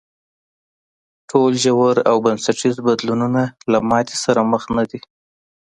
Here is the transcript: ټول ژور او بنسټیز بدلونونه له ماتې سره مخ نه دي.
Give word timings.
ټول 1.29 1.51
ژور 1.63 1.95
او 2.09 2.15
بنسټیز 2.25 2.75
بدلونونه 2.87 3.41
له 3.71 3.79
ماتې 3.89 4.15
سره 4.23 4.39
مخ 4.51 4.63
نه 4.77 4.83
دي. 4.89 4.99